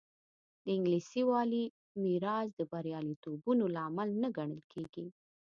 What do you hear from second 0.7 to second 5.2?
انګلیسي والي میراث د بریالیتوبونو لامل نه ګڼل کېږي.